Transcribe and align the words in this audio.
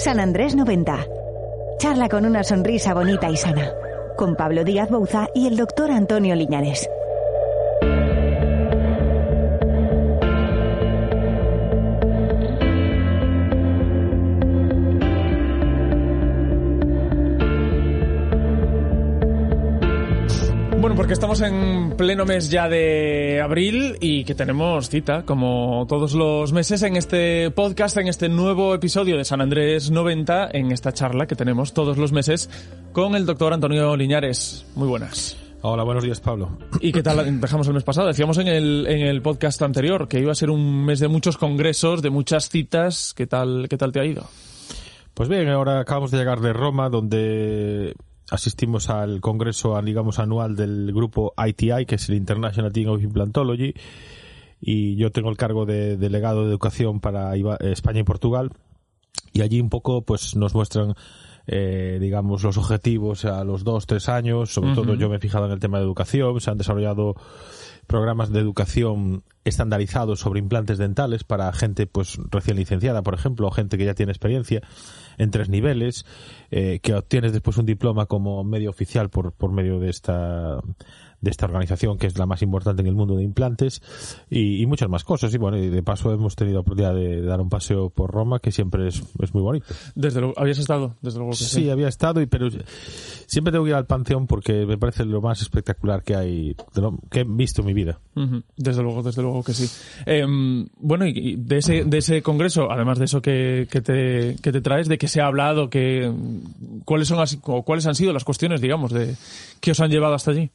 San 0.00 0.18
Andrés 0.18 0.56
90. 0.56 1.06
Charla 1.76 2.08
con 2.08 2.24
una 2.24 2.42
sonrisa 2.42 2.94
bonita 2.94 3.28
y 3.28 3.36
sana. 3.36 3.70
Con 4.16 4.34
Pablo 4.34 4.64
Díaz 4.64 4.88
Bouza 4.88 5.28
y 5.34 5.46
el 5.46 5.58
doctor 5.58 5.90
Antonio 5.90 6.34
Liñares. 6.34 6.88
Bueno, 20.80 20.96
porque 20.96 21.12
estamos 21.12 21.42
en 21.42 21.94
pleno 21.98 22.24
mes 22.24 22.50
ya 22.50 22.66
de 22.66 23.38
abril 23.42 23.98
y 24.00 24.24
que 24.24 24.34
tenemos 24.34 24.88
cita, 24.88 25.26
como 25.26 25.84
todos 25.86 26.14
los 26.14 26.54
meses, 26.54 26.82
en 26.82 26.96
este 26.96 27.50
podcast, 27.50 27.98
en 27.98 28.08
este 28.08 28.30
nuevo 28.30 28.74
episodio 28.74 29.18
de 29.18 29.26
San 29.26 29.42
Andrés 29.42 29.90
90, 29.90 30.48
en 30.54 30.72
esta 30.72 30.94
charla 30.94 31.26
que 31.26 31.36
tenemos 31.36 31.74
todos 31.74 31.98
los 31.98 32.12
meses 32.12 32.48
con 32.92 33.14
el 33.14 33.26
doctor 33.26 33.52
Antonio 33.52 33.94
Liñares. 33.94 34.64
Muy 34.74 34.88
buenas. 34.88 35.36
Hola, 35.60 35.82
buenos 35.82 36.02
días, 36.02 36.18
Pablo. 36.18 36.56
¿Y 36.80 36.92
qué 36.92 37.02
tal 37.02 37.38
dejamos 37.42 37.68
el 37.68 37.74
mes 37.74 37.84
pasado? 37.84 38.08
Decíamos 38.08 38.38
en 38.38 38.48
el, 38.48 38.86
en 38.88 39.02
el 39.02 39.20
podcast 39.20 39.60
anterior 39.60 40.08
que 40.08 40.18
iba 40.18 40.32
a 40.32 40.34
ser 40.34 40.48
un 40.48 40.86
mes 40.86 40.98
de 40.98 41.08
muchos 41.08 41.36
congresos, 41.36 42.00
de 42.00 42.08
muchas 42.08 42.48
citas. 42.48 43.12
¿Qué 43.14 43.26
tal, 43.26 43.66
qué 43.68 43.76
tal 43.76 43.92
te 43.92 44.00
ha 44.00 44.06
ido? 44.06 44.26
Pues 45.12 45.28
bien, 45.28 45.46
ahora 45.50 45.80
acabamos 45.80 46.10
de 46.10 46.16
llegar 46.16 46.40
de 46.40 46.54
Roma, 46.54 46.88
donde 46.88 47.94
asistimos 48.30 48.90
al 48.90 49.20
congreso, 49.20 49.80
digamos, 49.82 50.18
anual 50.18 50.56
del 50.56 50.92
grupo 50.92 51.34
ITI, 51.36 51.86
que 51.86 51.96
es 51.96 52.08
el 52.08 52.16
International 52.16 52.72
Team 52.72 52.88
of 52.90 53.02
Implantology, 53.02 53.74
y 54.60 54.96
yo 54.96 55.10
tengo 55.10 55.30
el 55.30 55.36
cargo 55.36 55.66
de 55.66 55.96
delegado 55.96 56.42
de 56.42 56.50
educación 56.50 57.00
para 57.00 57.34
España 57.60 58.00
y 58.00 58.04
Portugal, 58.04 58.50
y 59.32 59.42
allí 59.42 59.60
un 59.60 59.70
poco, 59.70 60.02
pues, 60.02 60.36
nos 60.36 60.54
muestran 60.54 60.94
eh, 61.46 61.98
digamos, 62.00 62.42
los 62.42 62.56
objetivos 62.56 63.24
a 63.24 63.44
los 63.44 63.64
dos, 63.64 63.86
tres 63.86 64.08
años. 64.08 64.52
Sobre 64.52 64.74
todo 64.74 64.94
yo 64.94 65.08
me 65.08 65.16
he 65.16 65.20
fijado 65.20 65.46
en 65.46 65.52
el 65.52 65.60
tema 65.60 65.78
de 65.78 65.84
educación. 65.84 66.40
Se 66.40 66.50
han 66.50 66.58
desarrollado 66.58 67.14
programas 67.86 68.30
de 68.30 68.38
educación 68.38 69.24
estandarizados 69.44 70.20
sobre 70.20 70.38
implantes 70.38 70.78
dentales 70.78 71.24
para 71.24 71.52
gente 71.52 71.86
pues 71.88 72.18
recién 72.30 72.56
licenciada, 72.56 73.02
por 73.02 73.14
ejemplo, 73.14 73.48
o 73.48 73.50
gente 73.50 73.78
que 73.78 73.84
ya 73.84 73.94
tiene 73.94 74.12
experiencia 74.12 74.60
en 75.18 75.32
tres 75.32 75.48
niveles, 75.48 76.06
eh, 76.52 76.78
que 76.82 76.94
obtienes 76.94 77.32
después 77.32 77.56
un 77.56 77.66
diploma 77.66 78.06
como 78.06 78.44
medio 78.44 78.70
oficial 78.70 79.10
por, 79.10 79.32
por 79.32 79.50
medio 79.50 79.80
de 79.80 79.90
esta 79.90 80.60
de 81.20 81.30
esta 81.30 81.46
organización 81.46 81.98
que 81.98 82.06
es 82.06 82.18
la 82.18 82.26
más 82.26 82.42
importante 82.42 82.82
en 82.82 82.88
el 82.88 82.94
mundo 82.94 83.16
de 83.16 83.22
implantes 83.22 83.82
y, 84.30 84.64
muchas 84.66 84.88
más 84.88 85.04
cosas. 85.04 85.34
Y 85.34 85.38
bueno, 85.38 85.58
y 85.58 85.68
de 85.68 85.82
paso 85.82 86.12
hemos 86.12 86.36
tenido 86.36 86.56
la 86.56 86.60
oportunidad 86.60 86.94
de, 86.94 87.22
dar 87.22 87.40
un 87.40 87.48
paseo 87.48 87.90
por 87.90 88.10
Roma 88.10 88.38
que 88.38 88.52
siempre 88.52 88.86
es, 88.88 89.02
es 89.20 89.34
muy 89.34 89.42
bonito. 89.42 89.66
Desde 89.94 90.20
luego, 90.20 90.34
¿habías 90.36 90.58
estado? 90.58 90.96
Desde 91.02 91.18
luego 91.18 91.32
que 91.32 91.38
sí, 91.38 91.44
sí, 91.44 91.70
había 91.70 91.88
estado, 91.88 92.20
y, 92.20 92.26
pero 92.26 92.48
siempre 93.26 93.52
tengo 93.52 93.64
que 93.64 93.70
ir 93.70 93.76
al 93.76 93.86
Panteón 93.86 94.26
porque 94.26 94.64
me 94.66 94.78
parece 94.78 95.04
lo 95.04 95.20
más 95.20 95.42
espectacular 95.42 96.02
que 96.02 96.14
hay, 96.14 96.56
que 97.10 97.20
he 97.20 97.24
visto 97.24 97.62
en 97.62 97.66
mi 97.66 97.74
vida. 97.74 97.98
Desde 98.56 98.82
luego, 98.82 99.02
desde 99.02 99.22
luego 99.22 99.42
que 99.42 99.54
sí. 99.54 99.68
Em, 100.06 100.66
bueno, 100.78 101.06
y 101.06 101.36
de 101.36 101.58
ese, 101.58 101.84
de 101.84 101.98
ese 101.98 102.22
congreso, 102.22 102.70
además 102.70 102.98
de 102.98 103.06
eso 103.06 103.20
que, 103.20 103.66
que, 103.70 103.80
te, 103.80 104.36
que 104.42 104.52
te 104.52 104.60
traes, 104.60 104.88
de 104.88 104.98
que 104.98 105.08
se 105.08 105.20
ha 105.20 105.26
hablado, 105.26 105.70
que, 105.70 106.12
¿cuáles, 106.84 107.08
son, 107.08 107.24
¿cuáles 107.64 107.86
han 107.86 107.94
sido 107.94 108.12
las 108.12 108.24
cuestiones, 108.24 108.60
digamos, 108.60 108.92
de 108.92 109.16
que 109.60 109.72
os 109.72 109.80
han 109.80 109.90
llevado 109.90 110.14
hasta 110.14 110.30
allí? 110.30 110.50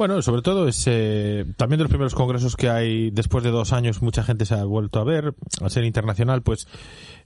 Bueno, 0.00 0.22
sobre 0.22 0.40
todo 0.40 0.66
es 0.66 0.82
eh, 0.86 1.44
también 1.58 1.76
de 1.76 1.84
los 1.84 1.90
primeros 1.90 2.14
congresos 2.14 2.56
que 2.56 2.70
hay 2.70 3.10
después 3.10 3.44
de 3.44 3.50
dos 3.50 3.74
años 3.74 4.00
mucha 4.00 4.22
gente 4.22 4.46
se 4.46 4.54
ha 4.54 4.64
vuelto 4.64 4.98
a 4.98 5.04
ver. 5.04 5.34
Al 5.60 5.70
ser 5.70 5.84
internacional, 5.84 6.40
pues 6.40 6.68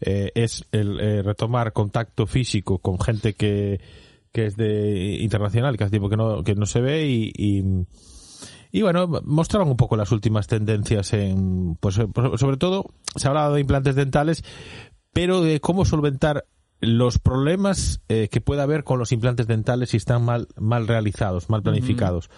eh, 0.00 0.32
es 0.34 0.64
el 0.72 0.98
eh, 0.98 1.22
retomar 1.22 1.72
contacto 1.72 2.26
físico 2.26 2.78
con 2.78 2.98
gente 2.98 3.34
que, 3.34 3.80
que 4.32 4.46
es 4.46 4.56
de 4.56 5.18
internacional, 5.20 5.76
que 5.76 5.84
hace 5.84 5.92
tiempo 5.92 6.08
que 6.08 6.16
no, 6.16 6.42
que 6.42 6.56
no 6.56 6.66
se 6.66 6.80
ve 6.80 7.06
y, 7.06 7.32
y, 8.72 8.82
bueno, 8.82 9.06
mostraban 9.22 9.68
un 9.68 9.76
poco 9.76 9.96
las 9.96 10.10
últimas 10.10 10.48
tendencias 10.48 11.12
en, 11.12 11.76
pues 11.76 11.94
sobre 11.94 12.56
todo 12.56 12.86
se 13.14 13.28
ha 13.28 13.30
hablado 13.30 13.54
de 13.54 13.60
implantes 13.60 13.94
dentales, 13.94 14.42
pero 15.12 15.42
de 15.42 15.60
cómo 15.60 15.84
solventar 15.84 16.44
los 16.86 17.18
problemas 17.18 18.00
eh, 18.08 18.28
que 18.30 18.40
puede 18.40 18.62
haber 18.62 18.84
con 18.84 18.98
los 18.98 19.12
implantes 19.12 19.46
dentales 19.46 19.90
si 19.90 19.96
están 19.96 20.24
mal, 20.24 20.48
mal 20.56 20.86
realizados, 20.86 21.50
mal 21.50 21.62
planificados. 21.62 22.30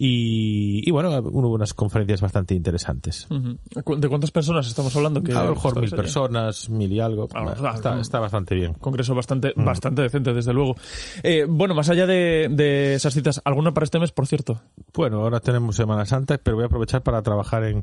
Y, 0.00 0.88
bueno, 0.92 1.10
hubo 1.18 1.48
unas 1.48 1.74
conferencias 1.74 2.20
bastante 2.20 2.54
interesantes. 2.54 3.26
¿De 3.28 4.08
cuántas 4.08 4.30
personas 4.30 4.68
estamos 4.68 4.94
hablando? 4.94 5.24
Que 5.24 5.32
a 5.32 5.42
lo 5.42 5.56
mejor 5.56 5.80
mil 5.80 5.90
personas, 5.90 6.70
mil 6.70 6.92
y 6.92 7.00
algo. 7.00 7.26
Ah, 7.34 7.74
está, 8.00 8.20
bastante 8.20 8.54
bien. 8.54 8.74
Congreso 8.74 9.16
bastante, 9.16 9.52
bastante 9.56 10.02
decente, 10.02 10.32
desde 10.32 10.52
luego. 10.52 10.76
Eh, 11.24 11.46
bueno, 11.48 11.74
más 11.74 11.88
allá 11.90 12.06
de, 12.06 12.94
esas 12.94 13.12
citas, 13.12 13.42
¿alguna 13.44 13.74
para 13.74 13.84
este 13.84 13.98
mes, 13.98 14.12
por 14.12 14.28
cierto? 14.28 14.60
Bueno, 14.94 15.22
ahora 15.22 15.40
tenemos 15.40 15.74
Semana 15.74 16.06
Santa, 16.06 16.38
pero 16.38 16.56
voy 16.56 16.62
a 16.62 16.66
aprovechar 16.66 17.02
para 17.02 17.20
trabajar 17.22 17.64
en, 17.64 17.82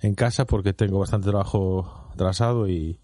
en 0.00 0.14
casa 0.14 0.46
porque 0.46 0.72
tengo 0.72 1.00
bastante 1.00 1.28
trabajo 1.28 2.08
atrasado 2.14 2.66
y, 2.66 2.98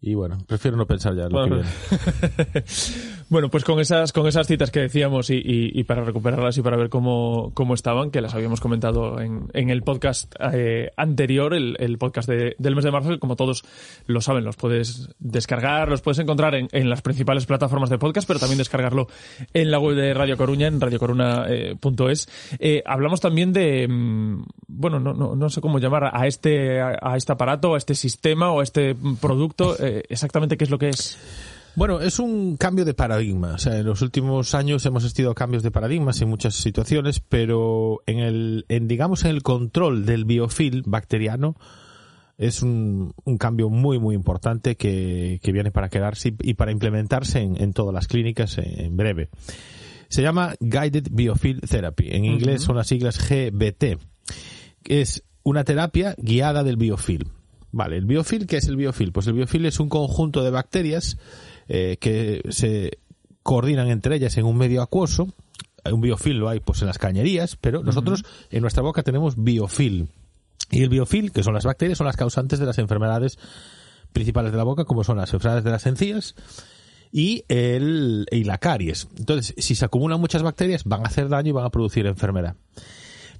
y 0.00 0.14
bueno, 0.14 0.38
prefiero 0.46 0.76
no 0.76 0.86
pensar 0.86 1.14
ya 1.14 1.24
lo 1.24 1.30
bueno, 1.30 1.62
que 1.62 2.64
bueno, 3.28 3.50
pues 3.50 3.64
con 3.64 3.80
esas, 3.80 4.12
con 4.12 4.26
esas 4.26 4.46
citas 4.46 4.70
que 4.70 4.80
decíamos 4.80 5.30
y, 5.30 5.40
y, 5.44 5.84
para 5.84 6.02
recuperarlas 6.02 6.56
y 6.58 6.62
para 6.62 6.76
ver 6.76 6.88
cómo, 6.88 7.52
cómo 7.54 7.74
estaban, 7.74 8.10
que 8.10 8.20
las 8.20 8.34
habíamos 8.34 8.60
comentado 8.60 9.20
en, 9.20 9.48
en 9.52 9.70
el 9.70 9.82
podcast 9.82 10.34
eh, 10.52 10.90
anterior, 10.96 11.54
el, 11.54 11.76
el 11.78 11.98
podcast 11.98 12.28
de, 12.28 12.56
del 12.58 12.74
mes 12.74 12.84
de 12.84 12.90
marzo, 12.90 13.10
que 13.10 13.18
como 13.18 13.36
todos 13.36 13.64
lo 14.06 14.20
saben, 14.20 14.44
los 14.44 14.56
puedes 14.56 15.10
descargar, 15.18 15.88
los 15.88 16.00
puedes 16.00 16.18
encontrar 16.18 16.54
en, 16.54 16.68
en 16.72 16.88
las 16.88 17.02
principales 17.02 17.46
plataformas 17.46 17.90
de 17.90 17.98
podcast, 17.98 18.26
pero 18.26 18.40
también 18.40 18.58
descargarlo 18.58 19.08
en 19.52 19.70
la 19.70 19.78
web 19.78 19.96
de 19.96 20.14
Radio 20.14 20.36
Coruña, 20.36 20.66
en 20.66 20.80
radiocoruna.es. 20.80 22.28
Eh, 22.58 22.82
hablamos 22.86 23.20
también 23.20 23.52
de, 23.52 23.86
mm, 23.88 24.44
bueno, 24.68 25.00
no, 25.00 25.12
no, 25.12 25.36
no 25.36 25.50
sé 25.50 25.60
cómo 25.60 25.78
llamar 25.78 26.10
a 26.12 26.26
este, 26.26 26.80
a 26.80 27.16
este 27.16 27.32
aparato, 27.32 27.74
a 27.74 27.78
este 27.78 27.94
sistema 27.94 28.50
o 28.52 28.60
a 28.60 28.62
este 28.62 28.96
producto. 29.20 29.76
Eh, 29.78 30.04
exactamente 30.08 30.56
qué 30.56 30.64
es 30.64 30.70
lo 30.70 30.78
que 30.78 30.88
es. 30.88 31.18
Bueno, 31.78 32.00
es 32.00 32.18
un 32.18 32.56
cambio 32.56 32.84
de 32.84 32.92
paradigma. 32.92 33.52
O 33.52 33.58
sea, 33.58 33.78
en 33.78 33.86
los 33.86 34.02
últimos 34.02 34.56
años 34.56 34.84
hemos 34.84 35.04
asistido 35.04 35.30
a 35.30 35.36
cambios 35.36 35.62
de 35.62 35.70
paradigmas 35.70 36.20
en 36.20 36.28
muchas 36.28 36.56
situaciones, 36.56 37.20
pero 37.20 38.02
en 38.06 38.18
el, 38.18 38.64
en, 38.68 38.88
digamos, 38.88 39.24
en 39.24 39.30
el 39.30 39.44
control 39.44 40.04
del 40.04 40.24
biofil 40.24 40.82
bacteriano 40.86 41.54
es 42.36 42.62
un, 42.62 43.14
un 43.22 43.38
cambio 43.38 43.68
muy, 43.70 44.00
muy 44.00 44.16
importante 44.16 44.74
que, 44.74 45.38
que, 45.40 45.52
viene 45.52 45.70
para 45.70 45.88
quedarse 45.88 46.34
y, 46.40 46.54
para 46.54 46.72
implementarse 46.72 47.42
en, 47.42 47.62
en 47.62 47.72
todas 47.72 47.94
las 47.94 48.08
clínicas 48.08 48.58
en, 48.58 48.96
breve. 48.96 49.28
Se 50.08 50.20
llama 50.20 50.56
Guided 50.58 51.10
Biofield 51.12 51.60
Therapy. 51.68 52.08
En 52.10 52.24
inglés 52.24 52.62
son 52.62 52.74
las 52.74 52.88
siglas 52.88 53.20
GBT. 53.20 54.00
Es 54.82 55.22
una 55.44 55.62
terapia 55.62 56.16
guiada 56.18 56.64
del 56.64 56.76
biofil. 56.76 57.28
Vale, 57.70 57.98
el 57.98 58.06
biofil, 58.06 58.48
¿qué 58.48 58.56
es 58.56 58.66
el 58.66 58.74
biofil? 58.74 59.12
Pues 59.12 59.28
el 59.28 59.34
biofil 59.34 59.66
es 59.66 59.78
un 59.78 59.88
conjunto 59.88 60.42
de 60.42 60.50
bacterias 60.50 61.18
eh, 61.68 61.96
que 62.00 62.42
se 62.50 62.98
coordinan 63.42 63.88
entre 63.88 64.16
ellas 64.16 64.36
en 64.36 64.44
un 64.44 64.56
medio 64.56 64.82
acuoso. 64.82 65.28
Un 65.90 66.00
biofil 66.00 66.36
lo 66.36 66.48
hay 66.48 66.60
pues 66.60 66.82
en 66.82 66.88
las 66.88 66.98
cañerías, 66.98 67.56
pero 67.56 67.82
nosotros 67.82 68.24
en 68.50 68.60
nuestra 68.60 68.82
boca 68.82 69.02
tenemos 69.02 69.42
biofil. 69.42 70.08
Y 70.70 70.82
el 70.82 70.90
biofil, 70.90 71.32
que 71.32 71.42
son 71.42 71.54
las 71.54 71.64
bacterias, 71.64 71.96
son 71.96 72.06
las 72.06 72.16
causantes 72.16 72.58
de 72.58 72.66
las 72.66 72.78
enfermedades 72.78 73.38
principales 74.12 74.52
de 74.52 74.58
la 74.58 74.64
boca, 74.64 74.84
como 74.84 75.04
son 75.04 75.16
las 75.16 75.32
enfermedades 75.32 75.64
de 75.64 75.70
las 75.70 75.86
encías 75.86 76.34
y, 77.12 77.44
el, 77.48 78.26
y 78.30 78.44
la 78.44 78.58
caries. 78.58 79.08
Entonces, 79.16 79.54
si 79.56 79.74
se 79.74 79.84
acumulan 79.84 80.20
muchas 80.20 80.42
bacterias, 80.42 80.84
van 80.84 81.04
a 81.04 81.08
hacer 81.08 81.28
daño 81.28 81.50
y 81.50 81.52
van 81.52 81.64
a 81.64 81.70
producir 81.70 82.06
enfermedad. 82.06 82.56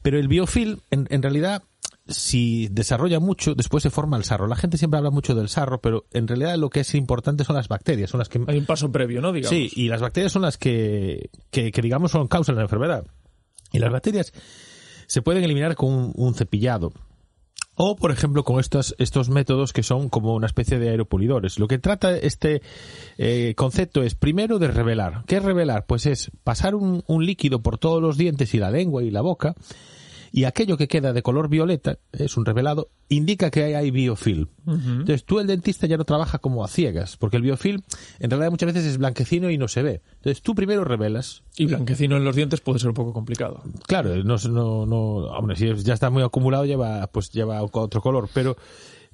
Pero 0.03 0.19
el 0.19 0.29
biofil, 0.29 0.81
en, 0.91 1.07
en 1.11 1.23
realidad, 1.23 1.63
si 2.09 2.69
desarrolla 2.69 3.21
mucho, 3.21 3.55
después 3.55 3.83
se 3.83 3.91
forma 3.91 4.17
el 4.17 4.25
sarro. 4.25 4.47
La 4.47 4.57
gente 4.57 4.79
siempre 4.79 4.99
habla 4.99 5.11
mucho 5.11 5.35
del 5.35 5.49
sarro, 5.49 5.81
pero 5.81 6.07
en 6.13 6.27
realidad 6.27 6.57
lo 6.57 6.71
que 6.71 6.81
es 6.81 6.95
importante 6.95 7.45
son 7.45 7.57
las 7.57 7.69
bacterias, 7.69 8.11
son 8.11 8.19
las 8.19 8.29
que... 8.29 8.41
Hay 8.47 8.59
un 8.59 8.67
paso 8.67 8.91
previo, 8.91 9.21
¿no? 9.21 9.33
Digamos. 9.33 9.51
Sí, 9.51 9.71
y 9.75 9.89
las 9.89 10.01
bacterias 10.01 10.33
son 10.33 10.43
las 10.43 10.57
que, 10.57 11.31
que, 11.51 11.71
que 11.71 11.83
digamos, 11.83 12.11
son 12.13 12.27
causa 12.27 12.53
de 12.53 12.57
la 12.57 12.63
enfermedad. 12.63 13.07
Y 13.73 13.79
las 13.79 13.93
bacterias 13.93 14.33
se 15.07 15.23
pueden 15.23 15.45
eliminar 15.45 15.77
con 15.77 15.93
un, 15.93 16.13
un 16.17 16.35
cepillado. 16.35 16.93
O, 17.81 17.95
por 17.95 18.11
ejemplo, 18.11 18.43
con 18.43 18.59
estos, 18.59 18.97
estos 18.99 19.29
métodos 19.29 19.73
que 19.73 19.85
son 19.85 20.09
como 20.09 20.35
una 20.35 20.49
especie 20.49 20.81
de 20.81 20.89
aeropulidores. 20.89 21.61
Lo 21.61 21.69
que 21.69 21.79
trata 21.79 22.17
este 22.17 22.61
eh, 23.19 23.55
concepto 23.57 24.03
es, 24.03 24.17
primero, 24.17 24.59
de 24.59 24.67
revelar. 24.67 25.23
¿Qué 25.27 25.37
es 25.37 25.45
revelar? 25.45 25.87
Pues 25.87 26.07
es 26.07 26.33
pasar 26.43 26.75
un, 26.75 27.05
un 27.07 27.25
líquido 27.25 27.63
por 27.63 27.79
todos 27.79 28.03
los 28.03 28.17
dientes 28.17 28.53
y 28.55 28.59
la 28.59 28.73
lengua 28.73 29.05
y 29.05 29.13
la 29.13 29.21
boca 29.21 29.55
y 30.33 30.45
aquello 30.45 30.77
que 30.77 30.89
queda 30.89 31.13
de 31.13 31.23
color 31.23 31.49
violeta, 31.49 31.99
es 32.13 32.37
un 32.37 32.45
revelado, 32.45 32.91
indica 33.09 33.51
que 33.51 33.77
hay 33.77 33.91
biofilm. 33.91 34.49
Entonces 34.67 35.25
tú 35.25 35.41
el 35.41 35.47
dentista 35.47 35.87
ya 35.87 35.97
no 35.97 36.05
trabaja 36.05 36.39
como 36.39 36.65
a 36.65 36.69
ciegas, 36.69 37.17
porque 37.17 37.37
el 37.37 37.43
biofilm 37.43 37.83
en 38.19 38.31
realidad 38.31 38.51
muchas 38.51 38.73
veces 38.73 38.85
es 38.85 38.99
blanquecino 38.99 39.51
y 39.51 39.59
no 39.59 39.69
se 39.69 39.83
ve. 39.83 40.03
Entonces 40.17 40.43
tú 40.43 40.55
primero 40.55 40.85
revelas. 40.85 41.43
Y 41.57 41.67
blanquecino 41.67 42.17
en 42.17 42.25
los 42.25 42.37
dientes 42.37 42.61
puede 42.61 42.79
ser 42.79 42.89
un 42.89 42.95
poco 42.95 43.13
complicado. 43.13 43.63
Claro, 43.87 44.15
no, 44.25 44.37
no, 44.49 44.87
no 44.87 44.97
hombre, 44.97 45.57
si 45.57 45.75
ya 45.83 45.95
está 45.95 46.11
muy 46.11 46.23
acumulado 46.23 46.65
lleva, 46.65 47.07
pues 47.09 47.31
lleva 47.31 47.63
otro 47.63 48.01
color, 48.01 48.29
pero 48.33 48.57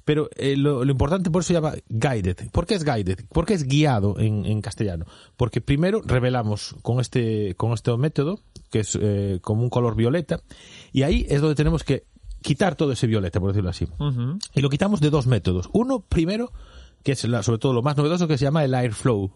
pero 0.05 0.29
eh, 0.35 0.55
lo, 0.55 0.85
lo, 0.85 0.91
importante 0.91 1.31
por 1.31 1.41
eso 1.41 1.47
se 1.47 1.53
llama 1.55 1.73
guided. 1.89 2.51
¿Por 2.51 2.67
qué 2.67 2.75
es 2.75 2.85
guided? 2.85 3.25
¿Por 3.27 3.45
qué 3.45 3.55
es 3.55 3.67
guiado 3.67 4.19
en, 4.19 4.45
en 4.45 4.61
castellano? 4.61 5.05
Porque 5.35 5.61
primero 5.61 6.01
revelamos 6.05 6.75
con 6.83 6.99
este, 6.99 7.55
con 7.55 7.73
este 7.73 7.97
método, 7.97 8.39
que 8.69 8.79
es 8.79 8.97
eh, 9.01 9.39
como 9.41 9.63
un 9.63 9.69
color 9.69 9.95
violeta, 9.95 10.41
y 10.91 11.03
ahí 11.03 11.25
es 11.29 11.41
donde 11.41 11.55
tenemos 11.55 11.83
que 11.83 12.05
quitar 12.41 12.75
todo 12.75 12.91
ese 12.91 13.07
violeta, 13.07 13.39
por 13.39 13.49
decirlo 13.49 13.71
así. 13.71 13.85
Uh 13.97 14.11
-huh. 14.11 14.39
Y 14.53 14.61
lo 14.61 14.69
quitamos 14.69 15.01
de 15.01 15.09
dos 15.09 15.25
métodos. 15.25 15.67
Uno, 15.73 16.01
primero, 16.01 16.51
que 17.03 17.13
es 17.13 17.23
la, 17.25 17.41
sobre 17.41 17.57
todo 17.57 17.73
lo 17.73 17.81
más 17.81 17.97
novedoso, 17.97 18.27
que 18.27 18.37
se 18.37 18.45
llama 18.45 18.63
el 18.63 18.75
Airflow 18.75 19.31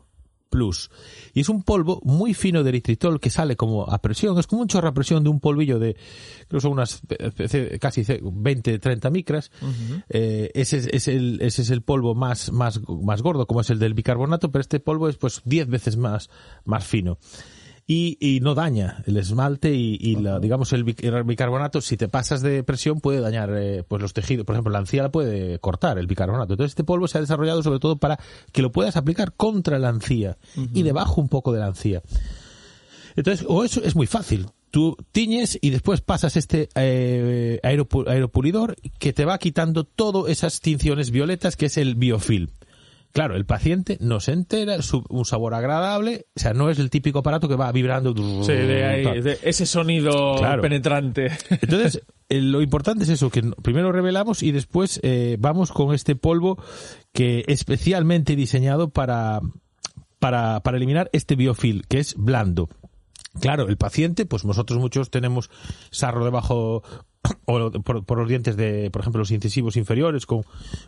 Plus. 0.50 0.90
Y 1.34 1.42
es 1.42 1.50
un 1.50 1.64
polvo 1.64 2.02
muy 2.04 2.34
fino 2.34 2.64
de 2.64 2.70
eritritol 2.70 3.20
que 3.20 3.30
sale 3.30 3.56
como 3.56 3.90
a 3.90 4.00
presión. 4.00 4.38
Es 4.38 4.48
como 4.48 4.62
un 4.62 4.68
chorro 4.68 4.90
a 4.90 4.94
presión 4.94 5.24
de 5.24 5.30
un 5.30 5.40
polvillo 5.40 5.80
de, 5.80 5.96
creo 6.48 6.62
son 6.62 6.74
unas 6.74 7.02
casi 7.80 8.04
20, 8.22 8.80
30 8.80 9.10
micras. 9.10 9.52
Uh 9.62 9.66
-huh. 9.66 10.04
eh, 10.10 10.52
ese, 10.54 10.96
es 10.96 11.08
el, 11.08 11.40
ese 11.42 11.62
es 11.64 11.70
el 11.70 11.82
polvo 11.82 12.16
más, 12.16 12.52
más, 12.52 12.80
más 12.88 13.22
gordo, 13.22 13.48
como 13.48 13.62
es 13.62 13.70
el 13.70 13.80
del 13.80 13.94
bicarbonato, 13.94 14.52
pero 14.52 14.62
este 14.62 14.80
polvo 14.80 15.10
es 15.10 15.18
pues 15.18 15.42
10 15.46 15.68
veces 15.68 15.98
más, 15.98 16.30
más 16.66 16.86
fino 16.86 17.18
y, 17.91 18.19
y 18.19 18.39
no 18.39 18.53
daña 18.53 19.03
el 19.07 19.18
esmalte 19.18 19.74
y, 19.74 19.97
y 20.00 20.15
la, 20.18 20.39
digamos 20.39 20.71
el, 20.74 20.83
bicarbonato 20.83 21.81
si 21.81 21.97
te 21.97 22.07
pasas 22.07 22.44
de 22.44 22.63
presión 22.63 23.01
puede 23.01 23.19
dañar 23.19 23.50
eh, 23.57 23.83
pues 23.86 24.00
los 24.00 24.13
tejidos. 24.13 24.45
Por 24.45 24.53
ejemplo 24.53 24.71
la 24.71 24.77
encía 24.77 25.01
la 25.01 25.09
puede 25.09 25.57
cortar 25.57 25.97
el 25.97 26.06
bicarbonato. 26.06 26.53
Entonces 26.53 26.74
este 26.74 26.83
polvo 26.83 27.07
se 27.07 27.18
ha 27.18 27.21
desarrollado 27.21 27.63
sobre 27.63 27.80
todo 27.80 27.97
para 27.97 28.19
que 28.51 28.62
lo 28.62 28.71
puedas 28.71 28.95
aplicar 28.95 29.33
contra 29.33 29.80
la 29.80 29.89
encía 29.89 30.38
uh 30.56 30.62
-huh. 30.62 30.69
y 30.71 30.83
debajo 30.83 31.19
un 31.19 31.30
poco 31.30 31.51
de 31.51 31.62
la 31.62 31.68
encía. 31.69 32.03
Entonces 33.15 33.44
o 33.50 33.63
eso 33.63 33.81
es 33.83 33.95
muy 33.95 34.06
fácil. 34.06 34.45
Tú 34.69 34.95
tiñes 35.12 35.57
y 35.59 35.71
después 35.71 36.01
pasas 36.01 36.38
este 36.38 36.69
eh, 36.75 37.59
aeropulidor 37.63 38.75
que 39.00 39.13
te 39.13 39.25
va 39.25 39.39
quitando 39.39 39.83
todas 39.83 40.31
esas 40.31 40.59
tinciones 40.59 41.09
violetas 41.09 41.56
que 41.56 41.65
es 41.65 41.77
el 41.77 41.95
biofilm 41.95 42.50
Claro, 43.12 43.36
el 43.36 43.46
paciente 43.46 43.98
no 44.02 44.20
se 44.20 44.34
entera, 44.34 44.78
un 45.10 45.26
sabor 45.26 45.56
agradable, 45.56 46.28
o 46.36 46.40
sea, 46.40 46.54
no 46.54 46.70
es 46.70 46.78
el 46.78 46.92
típico 46.92 47.20
aparato 47.20 47.48
que 47.48 47.56
va 47.56 47.72
vibrando. 47.72 48.14
Sí, 48.44 48.52
de 48.52 48.86
ahí, 48.86 49.22
de 49.22 49.40
ese 49.42 49.66
sonido 49.66 50.36
claro. 50.38 50.62
penetrante. 50.62 51.32
Entonces, 51.50 52.04
eh, 52.30 52.42
lo 52.42 52.62
importante 52.62 53.04
es 53.04 53.10
eso, 53.10 53.32
que 53.32 53.42
primero 53.64 53.92
revelamos 53.92 54.44
y 54.44 54.52
después 54.52 55.00
eh, 55.02 55.38
vamos 55.40 55.72
con 55.72 55.96
este 55.96 56.16
polvo 56.16 56.62
que 57.12 57.46
especialmente 57.48 58.36
diseñado 58.36 58.90
para, 58.90 59.42
para, 60.20 60.60
para 60.60 60.78
eliminar 60.78 61.10
este 61.12 61.36
biofil, 61.36 61.88
que 61.88 61.98
es 62.00 62.16
blando. 62.16 62.70
Claro, 63.42 63.68
el 63.70 63.78
paciente, 63.78 64.26
pues 64.26 64.46
nosotros 64.46 64.80
muchos 64.80 65.10
tenemos 65.10 65.50
sarro 65.92 66.26
debajo 66.26 66.84
o 67.45 67.71
por, 67.71 68.06
por, 68.06 68.18
los 68.18 68.30
dientes 68.30 68.56
de, 68.56 68.89
por 68.92 69.01
ejemplo, 69.01 69.19
los 69.19 69.31
incisivos 69.31 69.75
inferiores 69.75 70.25
con, 70.25 70.44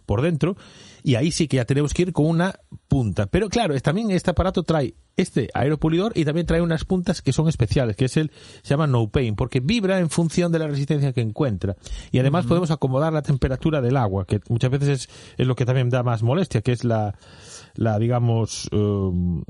por 0.05 0.21
dentro, 0.21 0.55
y 1.03 1.15
ahí 1.15 1.31
sí 1.31 1.47
que 1.47 1.57
ya 1.57 1.65
tenemos 1.65 1.93
que 1.93 2.03
ir 2.03 2.13
con 2.13 2.25
una 2.25 2.55
punta. 2.87 3.27
Pero 3.27 3.49
claro, 3.49 3.73
es, 3.73 3.83
también 3.83 4.11
este 4.11 4.31
aparato 4.31 4.63
trae 4.63 4.95
este 5.17 5.49
aeropulidor 5.53 6.13
y 6.15 6.23
también 6.23 6.47
trae 6.47 6.61
unas 6.61 6.85
puntas 6.85 7.21
que 7.21 7.33
son 7.33 7.49
especiales, 7.49 7.95
que 7.95 8.05
es 8.05 8.15
el, 8.17 8.31
se 8.63 8.69
llama 8.69 8.87
no 8.87 9.09
pain, 9.09 9.35
porque 9.35 9.59
vibra 9.59 9.99
en 9.99 10.09
función 10.09 10.51
de 10.51 10.59
la 10.59 10.67
resistencia 10.67 11.13
que 11.13 11.21
encuentra. 11.21 11.75
Y 12.11 12.19
además 12.19 12.45
podemos 12.45 12.71
acomodar 12.71 13.11
la 13.11 13.21
temperatura 13.21 13.81
del 13.81 13.97
agua, 13.97 14.25
que 14.25 14.39
muchas 14.47 14.71
veces 14.71 14.89
es, 14.89 15.09
es, 15.37 15.47
lo 15.47 15.55
que 15.55 15.65
también 15.65 15.89
da 15.89 16.03
más 16.03 16.23
molestia, 16.23 16.61
que 16.61 16.71
es 16.71 16.83
la, 16.83 17.15
la 17.75 17.99
digamos, 17.99 18.69
um, 18.71 19.43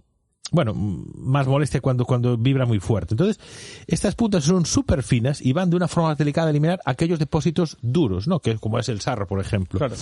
bueno, 0.51 0.74
más 0.75 1.48
molestia 1.48 1.80
cuando, 1.80 2.06
cuando 2.06 2.38
vibra 2.38 2.65
muy 2.65 2.80
fuerte. 2.80 3.13
Entonces, 3.13 3.39
estas 3.88 4.15
puntas 4.15 4.44
son 4.44 4.65
súper 4.65 5.01
finas 5.01 5.42
y 5.42 5.53
van 5.53 5.69
de 5.69 5.77
una 5.77 5.88
forma 5.88 6.13
delicada 6.15 6.48
a 6.48 6.50
eliminar 6.51 6.81
aquellos 6.86 7.19
depósitos 7.19 7.77
duros, 7.81 8.27
¿no? 8.27 8.42
Que 8.42 8.57
como 8.57 8.77
es 8.77 8.89
el 8.89 9.00
sarro, 9.00 9.27
por 9.27 9.39
ejemplo. 9.39 9.80
Claro. 9.80 9.95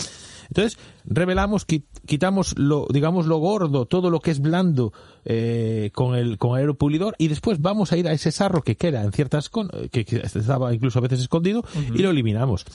Entonces, 0.48 0.80
revelamos, 1.06 1.66
quitamos 1.66 2.58
lo, 2.58 2.88
digamos, 2.92 3.28
lo 3.28 3.38
gordo, 3.38 3.86
todo 3.86 4.10
lo 4.10 4.20
que 4.20 4.32
es 4.32 4.40
blando, 4.40 4.92
eh, 5.24 5.92
con 5.94 6.16
el, 6.16 6.40
con 6.40 6.52
el 6.52 6.62
aeropulidor 6.62 7.16
y 7.20 7.28
después 7.28 7.62
vamos 7.62 7.92
a 7.92 7.98
ir 7.98 8.08
a 8.08 8.12
ese 8.14 8.32
sarro 8.32 8.64
que 8.64 8.76
queda 8.76 9.04
en 9.04 9.12
ciertas, 9.12 9.50
con, 9.50 9.70
que, 9.92 10.04
que 10.04 10.18
estaba 10.18 10.74
incluso 10.74 10.98
a 10.98 11.04
veces 11.04 11.20
escondido 11.20 11.60
uh 11.60 11.80
-huh. 11.80 12.00
y 12.00 12.02
lo 12.02 12.10
eliminamos. 12.10 12.66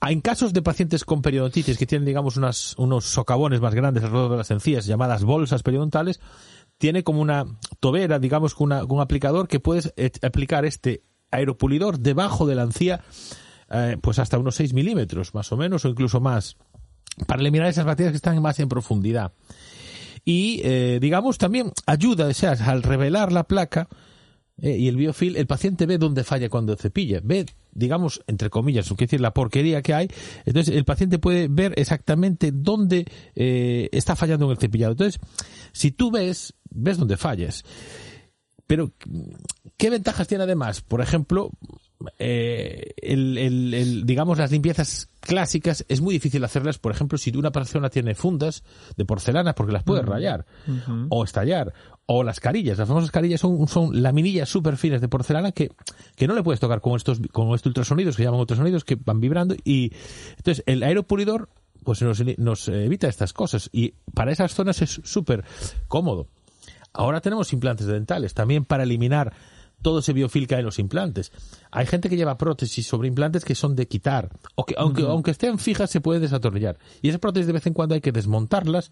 En 0.00 0.20
casos 0.20 0.52
de 0.52 0.62
pacientes 0.62 1.04
con 1.04 1.22
periodontitis 1.22 1.76
que 1.76 1.84
tienen, 1.84 2.06
digamos, 2.06 2.36
unas, 2.36 2.74
unos 2.78 3.04
socavones 3.04 3.60
más 3.60 3.74
grandes 3.74 4.04
alrededor 4.04 4.30
de 4.30 4.36
las 4.36 4.50
encías, 4.52 4.86
llamadas 4.86 5.24
bolsas 5.24 5.64
periodontales, 5.64 6.20
tiene 6.78 7.02
como 7.02 7.20
una 7.20 7.44
tobera, 7.80 8.18
digamos, 8.18 8.54
con, 8.54 8.72
un 8.72 9.00
aplicador 9.00 9.48
que 9.48 9.60
puedes 9.60 9.92
aplicar 10.22 10.64
este 10.64 11.02
aeropulidor 11.30 11.98
debajo 11.98 12.46
de 12.46 12.54
la 12.54 12.62
encía, 12.62 13.02
eh, 13.70 13.96
pues 14.00 14.18
hasta 14.18 14.38
unos 14.38 14.54
6 14.54 14.72
milímetros, 14.72 15.34
más 15.34 15.52
o 15.52 15.56
menos, 15.56 15.84
o 15.84 15.88
incluso 15.88 16.20
más, 16.20 16.56
para 17.26 17.40
eliminar 17.40 17.68
esas 17.68 17.84
bacterias 17.84 18.12
que 18.12 18.16
están 18.16 18.40
más 18.40 18.58
en 18.60 18.68
profundidad. 18.68 19.32
Y, 20.24 20.60
eh, 20.64 20.98
digamos, 21.00 21.38
también 21.38 21.72
ayuda, 21.86 22.26
o 22.26 22.34
sea, 22.34 22.52
al 22.52 22.82
revelar 22.82 23.32
la 23.32 23.44
placa, 23.44 23.88
eh, 24.60 24.76
y 24.76 24.88
el 24.88 24.96
biofil, 24.96 25.36
el 25.36 25.46
paciente 25.46 25.86
ve 25.86 25.98
dónde 25.98 26.24
falla 26.24 26.48
cuando 26.48 26.76
cepilla, 26.76 27.20
digamos, 27.78 28.22
entre 28.26 28.50
comillas, 28.50 28.88
quiere 28.88 29.06
decir, 29.06 29.20
la 29.20 29.32
porquería 29.32 29.82
que 29.82 29.94
hay. 29.94 30.08
Entonces, 30.44 30.74
el 30.74 30.84
paciente 30.84 31.18
puede 31.18 31.48
ver 31.48 31.74
exactamente 31.76 32.50
dónde 32.52 33.06
eh, 33.34 33.88
está 33.92 34.16
fallando 34.16 34.46
en 34.46 34.52
el 34.52 34.58
cepillado. 34.58 34.92
Entonces, 34.92 35.20
si 35.72 35.92
tú 35.92 36.10
ves, 36.10 36.54
ves 36.70 36.98
dónde 36.98 37.16
fallas. 37.16 37.64
Pero, 38.66 38.92
¿qué 39.76 39.90
ventajas 39.90 40.26
tiene 40.28 40.44
además? 40.44 40.82
Por 40.82 41.00
ejemplo, 41.00 41.50
eh, 42.18 42.94
el, 42.96 43.36
el, 43.38 43.74
el, 43.74 44.06
digamos, 44.06 44.38
las 44.38 44.52
limpiezas 44.52 45.08
clásicas 45.20 45.84
es 45.88 46.00
muy 46.00 46.14
difícil 46.14 46.44
hacerlas, 46.44 46.78
por 46.78 46.92
ejemplo, 46.92 47.18
si 47.18 47.36
una 47.36 47.50
persona 47.50 47.90
tiene 47.90 48.14
fundas 48.14 48.62
de 48.96 49.04
porcelana 49.04 49.54
porque 49.54 49.72
las 49.72 49.82
puede 49.82 50.00
uh 50.00 50.04
-huh. 50.04 50.08
rayar 50.08 50.46
uh 50.66 50.72
-huh. 50.72 51.06
o 51.10 51.24
estallar, 51.24 51.72
o 52.06 52.22
las 52.22 52.40
carillas, 52.40 52.78
las 52.78 52.88
famosas 52.88 53.10
carillas 53.10 53.40
son, 53.40 53.66
son 53.68 54.00
laminillas 54.00 54.48
súper 54.48 54.76
finas 54.76 55.00
de 55.00 55.08
porcelana 55.08 55.52
que, 55.52 55.70
que 56.16 56.26
no 56.28 56.34
le 56.34 56.42
puedes 56.42 56.60
tocar 56.60 56.80
con 56.80 56.96
estos, 56.96 57.20
con 57.32 57.54
estos 57.54 57.66
ultrasonidos 57.66 58.16
que 58.16 58.22
llaman 58.22 58.40
ultrasonidos 58.40 58.84
que 58.84 58.96
van 58.96 59.20
vibrando 59.20 59.56
y 59.64 59.92
entonces 60.36 60.62
el 60.66 60.82
aeropulidor 60.82 61.48
pues 61.84 62.00
nos, 62.02 62.22
nos 62.38 62.68
evita 62.68 63.08
estas 63.08 63.32
cosas 63.32 63.70
y 63.72 63.94
para 64.14 64.32
esas 64.32 64.54
zonas 64.54 64.82
es 64.82 65.00
súper 65.04 65.44
cómodo. 65.88 66.28
Ahora 66.92 67.20
tenemos 67.20 67.52
implantes 67.52 67.86
dentales 67.86 68.34
también 68.34 68.64
para 68.64 68.84
eliminar 68.84 69.32
todo 69.82 70.00
ese 70.00 70.12
biofil 70.12 70.46
que 70.46 70.54
hay 70.54 70.60
en 70.60 70.66
los 70.66 70.78
implantes. 70.78 71.32
Hay 71.70 71.86
gente 71.86 72.08
que 72.08 72.16
lleva 72.16 72.36
prótesis 72.38 72.86
sobre 72.86 73.08
implantes 73.08 73.44
que 73.44 73.54
son 73.54 73.76
de 73.76 73.86
quitar, 73.86 74.30
o 74.54 74.64
que 74.64 74.74
aunque, 74.76 75.02
uh 75.02 75.06
-huh. 75.06 75.10
aunque 75.10 75.30
estén 75.30 75.58
fijas 75.58 75.90
se 75.90 76.00
pueden 76.00 76.22
desatornillar. 76.22 76.78
Y 77.02 77.08
esas 77.08 77.20
prótesis 77.20 77.46
de 77.46 77.52
vez 77.52 77.66
en 77.66 77.74
cuando 77.74 77.94
hay 77.94 78.00
que 78.00 78.12
desmontarlas 78.12 78.90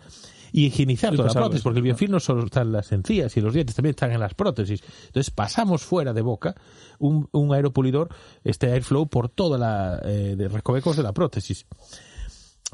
y 0.53 0.67
higienizar 0.67 1.15
toda 1.15 1.29
la 1.29 1.35
prótesis, 1.35 1.63
porque 1.63 1.79
el 1.79 1.83
biofil 1.83 2.11
no 2.11 2.21
solo 2.21 2.45
está 2.45 2.63
en 2.63 2.73
las 2.73 2.93
encías 2.93 3.37
y 3.37 3.41
los 3.41 3.53
dientes, 3.53 3.75
también 3.75 3.91
están 3.91 4.13
en 4.13 4.21
las 4.21 4.35
prótesis. 4.35 4.83
Entonces 5.07 5.31
pasamos 5.31 5.83
fuera 5.83 6.13
de 6.13 6.23
boca 6.23 6.55
un, 6.99 7.29
un 7.33 7.53
aeropulidor, 7.53 8.09
este 8.45 8.71
airflow, 8.71 9.09
por 9.09 9.29
toda 9.29 9.59
la 9.59 10.01
eh, 10.05 10.35
de 10.37 10.49
recovecos 10.49 10.97
de 10.97 11.03
la 11.03 11.13
prótesis. 11.13 11.67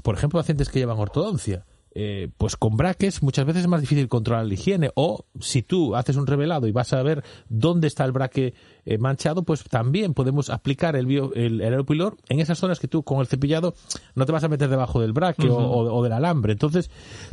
Por 0.02 0.14
ejemplo, 0.16 0.40
pacientes 0.40 0.68
que 0.68 0.78
llevan 0.78 0.98
ortodoncia 0.98 1.64
eh, 1.94 2.30
pues 2.38 2.56
con 2.56 2.76
braques 2.76 3.22
muchas 3.22 3.44
veces 3.44 3.62
es 3.62 3.68
más 3.68 3.80
difícil 3.80 4.08
controlar 4.08 4.46
la 4.46 4.54
higiene. 4.54 4.90
O 4.94 5.26
si 5.40 5.62
tú 5.62 5.94
haces 5.94 6.16
un 6.16 6.26
revelado 6.26 6.66
y 6.66 6.72
vas 6.72 6.92
a 6.92 7.02
ver 7.02 7.22
dónde 7.48 7.88
está 7.88 8.04
el 8.04 8.12
braque 8.12 8.54
eh, 8.84 8.98
manchado 8.98 9.42
pues 9.44 9.64
también 9.64 10.14
podemos 10.14 10.50
aplicar 10.50 10.96
el, 10.96 11.06
bio, 11.06 11.32
el, 11.34 11.60
el 11.60 11.72
aeropilor 11.72 12.16
en 12.28 12.40
esas 12.40 12.58
zonas 12.58 12.80
que 12.80 12.88
tú 12.88 13.02
con 13.02 13.20
el 13.20 13.26
cepillado 13.26 13.74
no 14.14 14.26
te 14.26 14.32
vas 14.32 14.44
a 14.44 14.48
meter 14.48 14.68
debajo 14.68 15.00
del 15.00 15.12
braque 15.12 15.48
uh 15.48 15.54
-huh. 15.54 15.70
o, 15.70 15.94
o, 15.94 16.02
del 16.02 16.12
alambre. 16.12 16.52
Entonces 16.52 16.90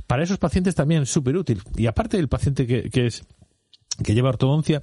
para 0.07 0.23
esos 0.23 0.37
pacientes 0.37 0.75
también 0.75 1.03
es 1.03 1.09
súper 1.09 1.37
útil 1.37 1.61
y 1.75 1.87
aparte 1.87 2.17
del 2.17 2.27
paciente 2.27 2.67
que, 2.67 2.89
que 2.89 3.07
es 3.07 3.23
que 4.03 4.13
lleva 4.13 4.29
ortodoncia 4.29 4.81